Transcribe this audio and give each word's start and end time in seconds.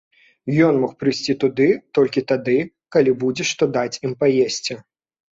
Ён 0.67 0.77
мог 0.83 0.93
прыйсці 1.01 1.33
туды 1.43 1.67
толькі 1.97 2.23
тады, 2.31 2.55
калі 2.95 3.13
будзе 3.25 3.45
што 3.51 3.63
даць 3.75 3.99
ім 4.09 4.15
паесці. 4.23 4.73